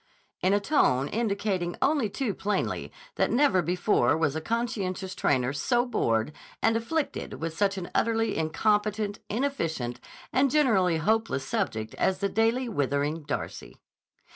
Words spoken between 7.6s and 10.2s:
an utterly incompetent, inefficient,